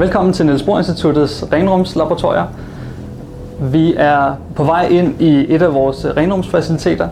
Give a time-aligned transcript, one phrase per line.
[0.00, 2.46] Velkommen til Niels Bohr Instituttets renrumslaboratorier.
[3.60, 7.08] Vi er på vej ind i et af vores renrumsfaciliteter.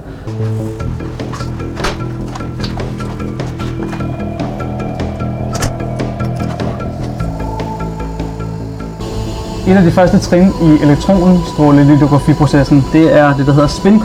[9.68, 14.00] Et af de første trin i elektronstrålelitografiprocessen, det er det, der hedder spin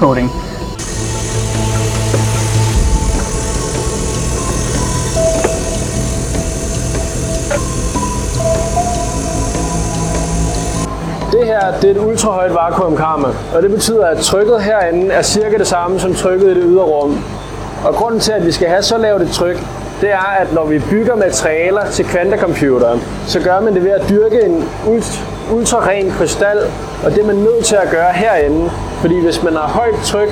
[11.33, 15.57] Det her det er et ultrahøjt vakuumkammer, og det betyder, at trykket herinde er cirka
[15.57, 17.23] det samme som trykket i det ydre rum.
[17.85, 19.57] Og grunden til, at vi skal have så lavt et tryk,
[20.01, 24.09] det er, at når vi bygger materialer til kvantecomputeren, så gør man det ved at
[24.09, 24.69] dyrke en
[25.53, 26.57] ultraren krystal,
[27.05, 30.29] og det er man nødt til at gøre herinde, fordi hvis man har højt tryk,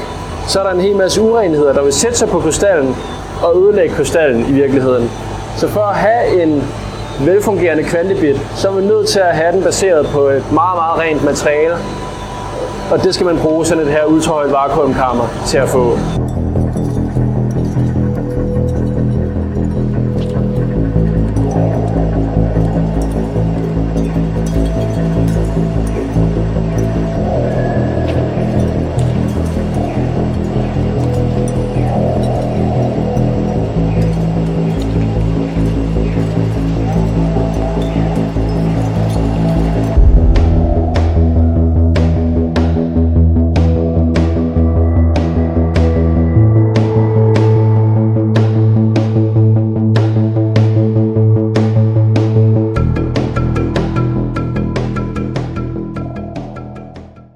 [0.48, 2.96] så er der en hel masse urenheder, der vil sætte sig på krystallen
[3.44, 5.12] og ødelægge krystallen i virkeligheden.
[5.58, 6.64] Så for at have en
[7.20, 11.00] velfungerende kvantebit, så er man nødt til at have den baseret på et meget, meget
[11.00, 11.76] rent materiale.
[12.92, 15.98] Og det skal man bruge sådan et her udtøjet vakuumkammer til at få.